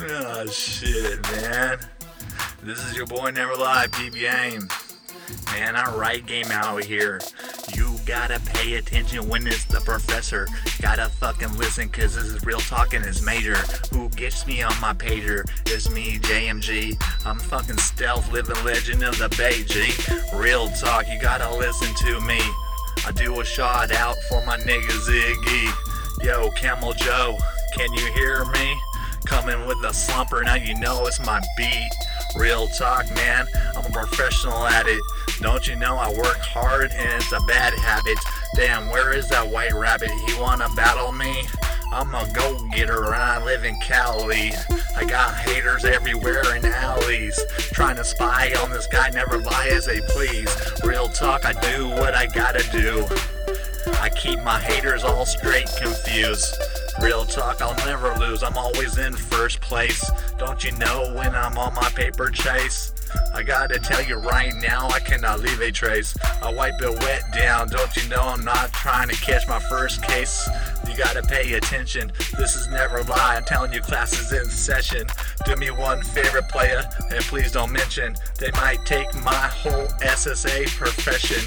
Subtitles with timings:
[0.00, 1.78] oh shit, man.
[2.62, 4.88] This is your boy Never Lie, PB Ames.
[5.52, 7.20] Man, I write game out here.
[7.74, 10.48] You gotta pay attention when it's the professor.
[10.80, 13.56] Gotta fucking listen, cause this is real talking is major.
[13.92, 15.44] Who gets me on my pager?
[15.66, 16.96] It's me, JMG.
[17.26, 19.92] I'm fucking stealth, living legend of the Bay, G.
[20.36, 22.40] Real talk, you gotta listen to me.
[23.06, 25.87] I do a shout out for my nigga Ziggy.
[26.22, 27.38] Yo, Camel Joe,
[27.74, 28.80] can you hear me?
[29.24, 31.90] Coming with a slumper, now you know it's my beat.
[32.36, 35.00] Real talk, man, I'm a professional at it.
[35.40, 38.18] Don't you know I work hard and it's a bad habit?
[38.56, 40.10] Damn, where is that white rabbit?
[40.10, 41.44] He wanna battle me?
[41.92, 44.52] I'm a go getter and I live in Cali.
[44.96, 47.40] I got haters everywhere in alleys.
[47.72, 50.48] Trying to spy on this guy, never lie as they please.
[50.84, 53.06] Real talk, I do what I gotta do.
[53.96, 56.56] I keep my haters all straight confused.
[57.00, 58.42] Real talk, I'll never lose.
[58.42, 60.10] I'm always in first place.
[60.38, 62.92] Don't you know when I'm on my paper chase?
[63.34, 66.16] I gotta tell you right now, I cannot leave a trace.
[66.42, 67.68] I wipe it wet down.
[67.68, 70.48] Don't you know I'm not trying to catch my first case?
[70.98, 72.10] Gotta pay attention.
[72.36, 73.36] This is never lie.
[73.36, 75.06] I'm telling you, class is in session.
[75.44, 76.82] Do me one favor, player,
[77.12, 81.38] and please don't mention they might take my whole SSA profession.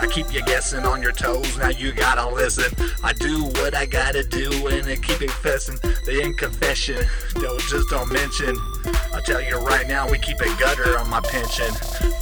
[0.00, 1.56] I keep you guessing on your toes.
[1.56, 2.72] Now you gotta listen.
[3.04, 5.80] I do what I gotta do and I keep it fessing.
[6.04, 7.06] They in confession.
[7.34, 8.56] Don't just don't mention.
[9.14, 11.72] I tell you right now, we keep it gutter on my pension.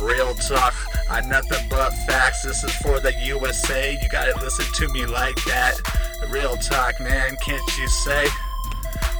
[0.00, 0.74] Real talk.
[1.10, 2.42] I nothing but facts.
[2.42, 3.98] This is for the USA.
[4.00, 5.80] You gotta listen to me like that.
[6.30, 7.36] Real talk, man.
[7.36, 8.26] Can't you say?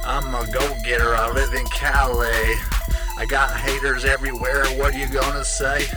[0.05, 1.15] I'm a go-getter.
[1.15, 2.27] I live in Cali.
[3.17, 4.65] I got haters everywhere.
[4.77, 5.87] What are you gonna say?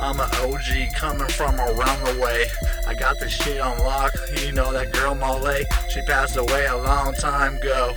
[0.00, 2.46] I'm an OG coming from around the way.
[2.86, 4.12] I got the shit on lock.
[4.40, 5.64] You know that girl Molly.
[5.90, 7.94] She passed away a long time ago.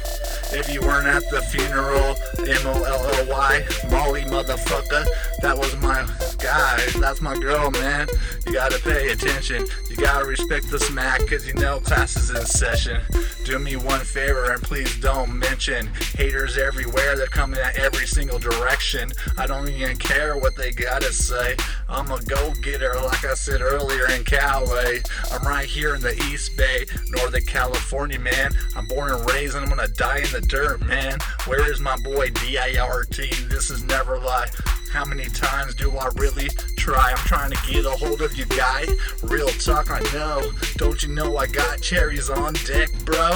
[0.52, 5.06] If you weren't at the funeral, M O L L Y, Molly motherfucker,
[5.46, 6.04] that was my
[6.40, 6.84] guy.
[7.00, 8.08] That's my girl, man.
[8.48, 9.68] You gotta pay attention.
[9.88, 13.00] You gotta respect the smack, cause you know class is in session.
[13.44, 17.16] Do me one favor and please don't mention haters everywhere.
[17.16, 19.12] They're coming at every single direction.
[19.38, 21.56] I don't even care what they gotta say.
[21.88, 25.04] I'm a go getter, like I said earlier in Cali.
[25.32, 28.52] I'm right here in the East Bay, Northern California, man.
[28.76, 31.20] I'm born and raised and I'm gonna die in the dirt, man.
[31.46, 33.30] Where is my boy D-I-R-T?
[33.48, 34.48] This is never lie.
[34.96, 36.48] How many times do I really
[36.78, 37.12] try?
[37.12, 38.86] I'm trying to get a hold of you, guy.
[39.24, 40.50] Real talk, I know.
[40.78, 43.32] Don't you know I got cherries on deck, bro?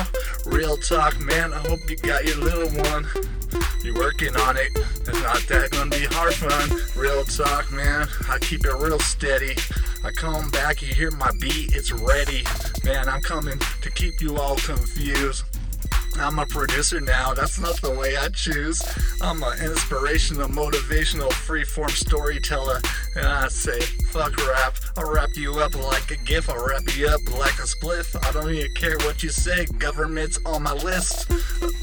[0.45, 1.51] Real talk, man.
[1.51, 3.05] I hope you got your little one.
[3.83, 4.71] You're working on it.
[4.73, 6.81] It's not that gonna be hard fun.
[6.95, 8.07] Real talk, man.
[8.29, 9.57] I keep it real steady.
[10.05, 12.45] I come back, you hear my beat, it's ready.
[12.85, 15.43] Man, I'm coming to keep you all confused.
[16.19, 18.81] I'm a producer now, that's not the way I choose.
[19.21, 22.81] I'm an inspirational, motivational, freeform storyteller.
[23.15, 24.75] And I say, fuck rap.
[24.97, 28.15] I'll wrap you up like a gif, I'll wrap you up like a spliff.
[28.27, 31.31] I don't even care what you say, government's on my list.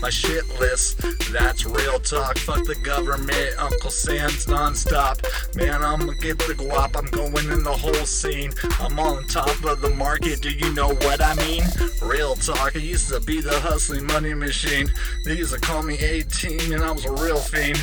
[0.01, 2.39] My shit list, that's real talk.
[2.39, 5.25] Fuck the government, Uncle Sam's nonstop.
[5.55, 8.53] Man, I'ma get the guap, I'm going in the whole scene.
[8.81, 11.63] I'm on top of the market, do you know what I mean?
[12.03, 14.91] Real talk, I used to be the hustling money machine.
[15.25, 17.79] They used to call me 18 and I was a real fiend.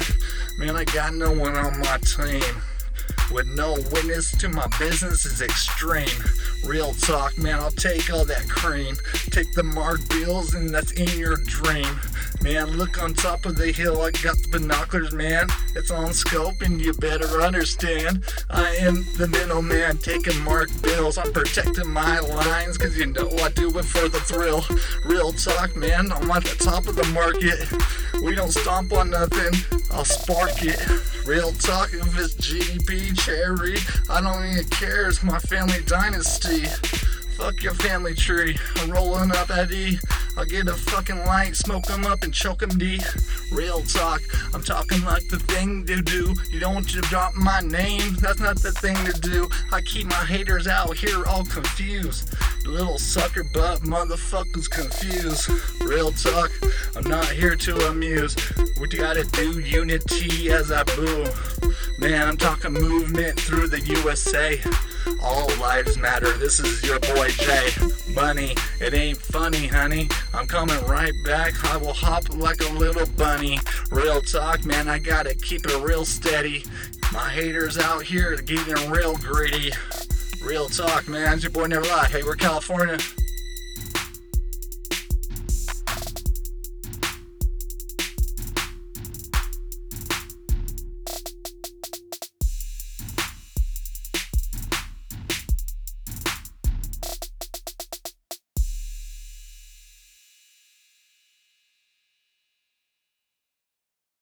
[0.57, 2.43] Man, I got no one on my team.
[3.33, 6.07] With no witness to my business is extreme.
[6.63, 8.95] Real talk, man, I'll take all that cream.
[9.31, 11.99] Take the mark bills and that's in your dream.
[12.43, 15.47] Man, look on top of the hill, I got the binoculars, man.
[15.75, 18.23] It's on scope and you better understand.
[18.51, 21.17] I am the middleman taking mark bills.
[21.17, 24.63] I'm protecting my lines, cause you know I do it for the thrill.
[25.05, 27.67] Real talk, man, I'm at the top of the market.
[28.21, 30.79] We don't stomp on nothing, I'll spark it.
[31.25, 33.77] Real talk, if it's GDP, cherry,
[34.09, 36.65] I don't even care, it's my family dynasty.
[37.37, 38.57] Fuck your family tree.
[38.75, 39.97] I'm rolling up that E.
[40.35, 42.99] I'll get a fucking light, smoke 'em up and choke 'em D.
[43.51, 44.21] Real talk,
[44.53, 46.33] I'm talking like the thing to do.
[46.51, 49.47] You don't want you to drop my name, that's not the thing to do.
[49.71, 52.33] I keep my haters out here all confused.
[52.65, 55.49] Little sucker butt motherfuckers confused.
[55.81, 56.51] Real talk,
[56.95, 58.35] I'm not here to amuse.
[58.77, 61.27] What you gotta do, unity as I boo.
[61.99, 64.59] Man, I'm talking movement through the USA.
[65.21, 66.31] All lives matter.
[66.37, 67.69] This is your boy Jay.
[68.13, 70.09] Money, it ain't funny, honey.
[70.33, 71.63] I'm coming right back.
[71.65, 73.59] I will hop like a little bunny.
[73.91, 76.63] Real talk, man, I gotta keep it real steady.
[77.11, 79.71] My haters out here are getting real greedy.
[80.43, 81.35] Real talk, man.
[81.35, 82.07] It's your boy Never Lie.
[82.11, 82.97] Hey, we're California.